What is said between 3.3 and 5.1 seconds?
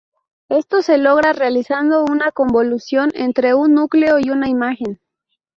un núcleo y una imagen.